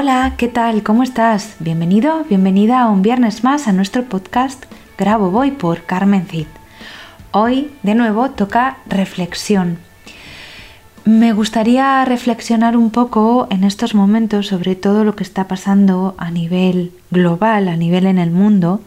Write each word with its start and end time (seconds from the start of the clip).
Hola, 0.00 0.34
¿qué 0.36 0.46
tal? 0.46 0.84
¿Cómo 0.84 1.02
estás? 1.02 1.56
Bienvenido, 1.58 2.22
bienvenida 2.28 2.82
a 2.82 2.88
un 2.88 3.02
viernes 3.02 3.42
más 3.42 3.66
a 3.66 3.72
nuestro 3.72 4.04
podcast 4.04 4.64
Grabo 4.96 5.32
Voy 5.32 5.50
por 5.50 5.86
Carmen 5.86 6.24
Cid. 6.24 6.46
Hoy, 7.32 7.72
de 7.82 7.96
nuevo, 7.96 8.30
toca 8.30 8.76
reflexión. 8.86 9.78
Me 11.04 11.32
gustaría 11.32 12.04
reflexionar 12.04 12.76
un 12.76 12.92
poco 12.92 13.48
en 13.50 13.64
estos 13.64 13.96
momentos 13.96 14.46
sobre 14.46 14.76
todo 14.76 15.02
lo 15.02 15.16
que 15.16 15.24
está 15.24 15.48
pasando 15.48 16.14
a 16.16 16.30
nivel 16.30 16.92
global, 17.10 17.66
a 17.66 17.74
nivel 17.74 18.06
en 18.06 18.18
el 18.18 18.30
mundo. 18.30 18.80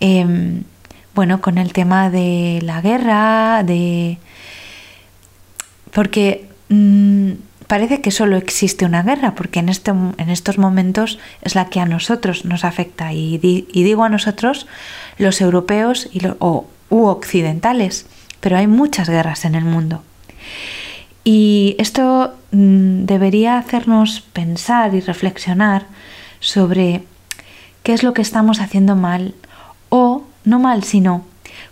Em, 0.00 0.64
bueno, 1.14 1.40
con 1.40 1.56
el 1.56 1.72
tema 1.72 2.10
de 2.10 2.58
la 2.62 2.82
guerra, 2.82 3.62
de... 3.62 4.18
Porque 5.90 6.46
mm, 6.68 7.30
parece 7.70 8.00
que 8.00 8.10
solo 8.10 8.36
existe 8.36 8.84
una 8.84 9.04
guerra, 9.04 9.36
porque 9.36 9.60
en, 9.60 9.68
este, 9.68 9.92
en 9.92 10.28
estos 10.28 10.58
momentos 10.58 11.20
es 11.40 11.54
la 11.54 11.66
que 11.66 11.78
a 11.78 11.86
nosotros 11.86 12.44
nos 12.44 12.64
afecta. 12.64 13.12
Y, 13.12 13.38
digo 13.38 14.02
a 14.02 14.08
nosotros, 14.08 14.66
los 15.18 15.40
europeos 15.40 16.08
y 16.12 16.20
o, 16.40 16.66
u 16.88 17.04
occidentales, 17.04 18.06
pero 18.40 18.56
hay 18.56 18.66
muchas 18.66 19.08
guerras 19.08 19.44
en 19.44 19.54
el 19.54 19.64
mundo. 19.64 20.02
Y 21.22 21.76
esto 21.78 22.34
mm, 22.50 23.04
debería 23.04 23.56
hacernos 23.56 24.20
pensar 24.20 24.92
y 24.96 25.00
reflexionar 25.00 25.86
sobre 26.40 27.04
qué 27.84 27.92
es 27.92 28.02
lo 28.02 28.14
que 28.14 28.22
estamos 28.22 28.58
haciendo 28.58 28.96
mal 28.96 29.36
o 29.90 30.24
no 30.44 30.58
mal, 30.58 30.82
sino 30.82 31.24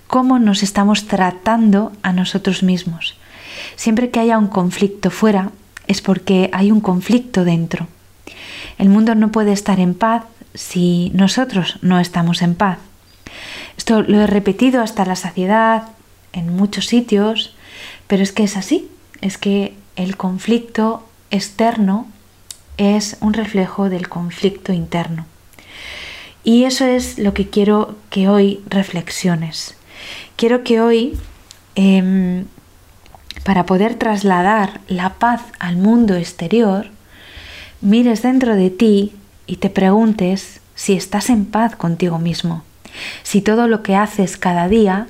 cómo 0.06 0.38
nos 0.38 0.62
estamos 0.62 1.08
tratando 1.08 1.90
a 2.04 2.12
nosotros 2.12 2.62
mismos. 2.62 3.16
Siempre 3.74 4.10
que 4.10 4.20
haya 4.20 4.38
un 4.38 4.46
conflicto 4.46 5.10
fuera, 5.10 5.50
es 5.88 6.00
porque 6.00 6.50
hay 6.52 6.70
un 6.70 6.80
conflicto 6.80 7.44
dentro. 7.44 7.88
El 8.78 8.88
mundo 8.88 9.14
no 9.14 9.32
puede 9.32 9.52
estar 9.52 9.80
en 9.80 9.94
paz 9.94 10.24
si 10.54 11.10
nosotros 11.14 11.78
no 11.82 11.98
estamos 11.98 12.42
en 12.42 12.54
paz. 12.54 12.78
Esto 13.76 14.02
lo 14.02 14.20
he 14.20 14.26
repetido 14.26 14.82
hasta 14.82 15.04
la 15.04 15.16
saciedad 15.16 15.88
en 16.32 16.54
muchos 16.54 16.86
sitios, 16.86 17.54
pero 18.06 18.22
es 18.22 18.32
que 18.32 18.44
es 18.44 18.56
así, 18.56 18.88
es 19.20 19.38
que 19.38 19.74
el 19.96 20.16
conflicto 20.16 21.06
externo 21.30 22.06
es 22.76 23.16
un 23.20 23.34
reflejo 23.34 23.88
del 23.88 24.08
conflicto 24.08 24.72
interno. 24.72 25.26
Y 26.44 26.64
eso 26.64 26.86
es 26.86 27.18
lo 27.18 27.34
que 27.34 27.48
quiero 27.48 27.96
que 28.10 28.28
hoy 28.28 28.60
reflexiones. 28.68 29.74
Quiero 30.36 30.62
que 30.62 30.80
hoy 30.80 31.18
em, 31.74 32.46
para 33.48 33.64
poder 33.64 33.94
trasladar 33.94 34.82
la 34.88 35.14
paz 35.14 35.40
al 35.58 35.78
mundo 35.78 36.16
exterior, 36.16 36.90
mires 37.80 38.20
dentro 38.20 38.54
de 38.56 38.68
ti 38.68 39.14
y 39.46 39.56
te 39.56 39.70
preguntes 39.70 40.60
si 40.74 40.92
estás 40.92 41.30
en 41.30 41.46
paz 41.46 41.74
contigo 41.74 42.18
mismo, 42.18 42.62
si 43.22 43.40
todo 43.40 43.66
lo 43.66 43.82
que 43.82 43.96
haces 43.96 44.36
cada 44.36 44.68
día 44.68 45.06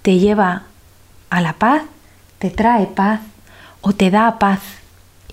te 0.00 0.18
lleva 0.18 0.62
a 1.28 1.42
la 1.42 1.58
paz, 1.58 1.82
te 2.38 2.48
trae 2.48 2.86
paz 2.86 3.20
o 3.82 3.92
te 3.92 4.10
da 4.10 4.38
paz. 4.38 4.60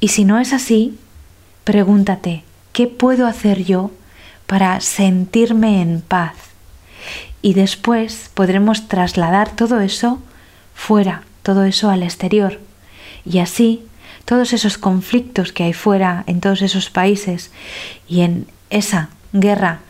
Y 0.02 0.10
si 0.10 0.26
no 0.26 0.38
es 0.38 0.52
así, 0.52 1.00
pregúntate, 1.64 2.44
¿qué 2.74 2.88
puedo 2.88 3.28
hacer 3.28 3.64
yo 3.64 3.92
para 4.46 4.82
sentirme 4.82 5.82
en 5.82 6.02
paz? 6.02 6.34
Y 7.42 7.54
después 7.54 8.30
podremos 8.34 8.90
trasladar 8.90 9.56
todo 9.56 9.80
eso 9.80 10.20
fuera 10.74 11.22
todo 11.46 11.64
eso 11.64 11.92
al 11.92 12.02
exterior. 12.02 12.60
Y 13.24 13.38
así, 13.38 13.86
todos 14.26 14.52
esos 14.52 14.80
conflictos 14.80 15.52
que 15.52 15.64
hay 15.64 15.74
fuera, 15.74 16.24
en 16.26 16.42
todos 16.42 16.64
esos 16.64 16.90
países 16.90 17.52
y 18.08 18.22
en 18.22 18.48
esa 18.72 19.10
guerra 19.32 19.82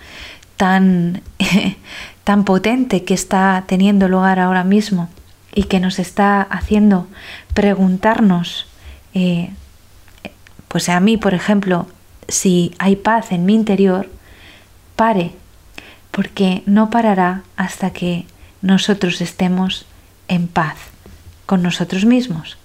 tan, 0.57 1.21
tan 2.25 2.43
potente 2.43 3.05
que 3.05 3.13
está 3.13 3.63
teniendo 3.67 4.09
lugar 4.09 4.37
ahora 4.37 4.65
mismo 4.65 5.07
y 5.53 5.63
que 5.63 5.79
nos 5.79 5.97
está 5.97 6.41
haciendo 6.41 7.07
preguntarnos, 7.53 8.67
eh, 9.13 9.51
pues 10.67 10.89
a 10.89 10.99
mí, 10.99 11.15
por 11.15 11.33
ejemplo, 11.33 11.87
si 12.27 12.75
hay 12.79 12.97
paz 12.97 13.31
en 13.31 13.45
mi 13.45 13.55
interior, 13.55 14.09
pare, 14.97 15.31
porque 16.11 16.63
no 16.65 16.89
parará 16.89 17.43
hasta 17.55 17.91
que 17.91 18.25
nosotros 18.61 19.21
estemos 19.21 19.85
en 20.27 20.49
paz 20.49 20.94
con 21.45 21.61
nosotros 21.61 22.05
mismos. 22.05 22.57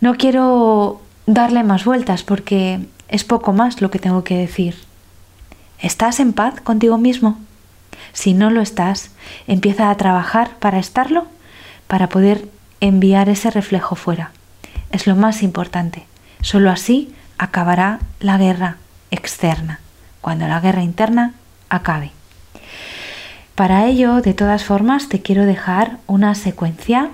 No 0.00 0.14
quiero 0.14 1.00
darle 1.26 1.62
más 1.62 1.84
vueltas 1.84 2.22
porque 2.22 2.80
es 3.08 3.24
poco 3.24 3.52
más 3.52 3.80
lo 3.80 3.90
que 3.90 3.98
tengo 3.98 4.24
que 4.24 4.36
decir. 4.36 4.76
¿Estás 5.78 6.20
en 6.20 6.32
paz 6.32 6.60
contigo 6.60 6.98
mismo? 6.98 7.38
Si 8.12 8.34
no 8.34 8.50
lo 8.50 8.60
estás, 8.60 9.10
empieza 9.46 9.90
a 9.90 9.96
trabajar 9.96 10.56
para 10.58 10.78
estarlo, 10.78 11.26
para 11.86 12.08
poder 12.08 12.48
enviar 12.80 13.28
ese 13.28 13.50
reflejo 13.50 13.94
fuera. 13.94 14.32
Es 14.90 15.06
lo 15.06 15.16
más 15.16 15.42
importante. 15.42 16.06
Solo 16.40 16.70
así 16.70 17.14
acabará 17.38 18.00
la 18.20 18.38
guerra 18.38 18.76
externa, 19.10 19.80
cuando 20.20 20.48
la 20.48 20.60
guerra 20.60 20.82
interna 20.82 21.34
acabe. 21.68 22.12
Para 23.60 23.84
ello, 23.84 24.22
de 24.22 24.32
todas 24.32 24.64
formas, 24.64 25.10
te 25.10 25.20
quiero 25.20 25.44
dejar 25.44 25.98
una 26.06 26.34
secuencia 26.34 27.10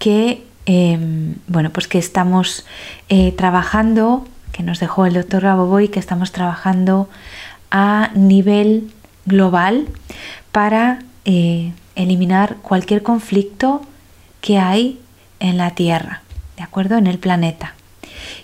que, 0.00 0.44
em, 0.66 1.36
bueno, 1.46 1.70
pues 1.70 1.86
que 1.86 1.98
estamos 1.98 2.66
eh, 3.08 3.30
trabajando, 3.30 4.26
que 4.50 4.64
nos 4.64 4.80
dejó 4.80 5.06
el 5.06 5.14
doctor 5.14 5.44
Raboboy, 5.44 5.86
que 5.86 6.00
estamos 6.00 6.32
trabajando 6.32 7.08
a 7.70 8.10
nivel 8.16 8.90
global 9.26 9.86
para 10.50 11.04
eh, 11.24 11.72
eliminar 11.94 12.56
cualquier 12.56 13.04
conflicto 13.04 13.80
que 14.40 14.58
hay 14.58 14.98
en 15.38 15.56
la 15.56 15.70
Tierra, 15.76 16.22
¿de 16.56 16.64
acuerdo? 16.64 16.96
En 16.96 17.06
el 17.06 17.20
planeta. 17.20 17.74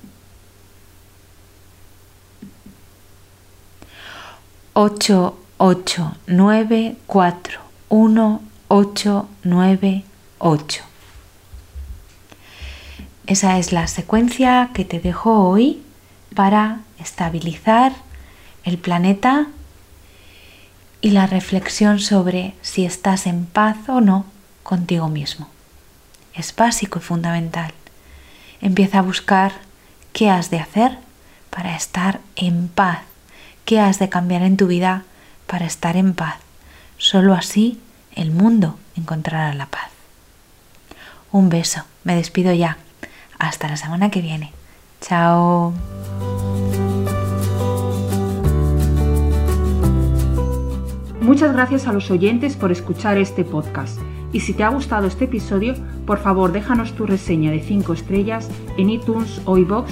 8 4.78 5.38
8 5.58 6.18
9 6.28 6.98
4 7.08 7.60
1 7.88 8.42
8 8.68 9.30
9 9.44 10.04
8. 10.38 10.84
Esa 13.26 13.58
es 13.58 13.72
la 13.72 13.88
secuencia 13.88 14.72
que 14.74 14.84
te 14.84 15.00
dejo 15.00 15.48
hoy 15.48 15.82
para 16.36 16.82
estabilizar 17.00 17.94
el 18.66 18.78
planeta 18.78 19.48
y 21.00 21.12
la 21.12 21.26
reflexión 21.26 22.02
sobre 22.02 22.54
si 22.62 22.84
estás 22.84 23.28
en 23.28 23.46
paz 23.46 23.78
o 23.88 24.02
no 24.02 24.26
contigo 24.64 25.08
mismo. 25.08 25.48
Es 26.34 26.54
básico 26.54 27.00
y 27.00 27.02
fundamental. 27.02 27.74
Empieza 28.60 29.00
a 29.00 29.04
buscar 29.04 29.54
qué 30.12 30.30
has 30.30 30.50
de 30.50 30.60
hacer 30.60 30.98
para 31.50 31.78
estar 31.78 32.20
en 32.36 32.68
paz 32.68 33.15
¿Qué 33.66 33.80
has 33.80 33.98
de 33.98 34.10
cambiar 34.10 34.44
en 34.44 34.58
tu 34.58 34.68
vida 34.68 35.06
para 35.48 35.66
estar 35.66 35.98
en 35.98 36.14
paz? 36.14 36.36
Solo 37.00 37.34
así 37.34 37.80
el 38.14 38.30
mundo 38.30 38.78
encontrará 38.96 39.52
la 39.56 39.66
paz. 39.66 39.90
Un 41.32 41.50
beso, 41.50 41.82
me 42.04 42.16
despido 42.16 42.54
ya. 42.54 42.78
Hasta 43.40 43.68
la 43.68 43.76
semana 43.76 44.12
que 44.12 44.22
viene. 44.22 44.54
Chao. 45.02 45.74
Muchas 51.22 51.52
gracias 51.54 51.88
a 51.88 51.92
los 51.92 52.12
oyentes 52.12 52.56
por 52.56 52.72
escuchar 52.72 53.18
este 53.18 53.44
podcast. 53.44 54.00
Y 54.32 54.42
si 54.42 54.54
te 54.54 54.64
ha 54.64 54.70
gustado 54.70 55.08
este 55.08 55.26
episodio, 55.26 55.74
por 56.06 56.20
favor 56.20 56.52
déjanos 56.52 56.94
tu 56.94 57.08
reseña 57.08 57.50
de 57.50 57.64
5 57.64 57.94
estrellas 57.94 58.48
en 58.78 58.92
iTunes 58.92 59.42
o 59.46 59.58
iBox 59.58 59.92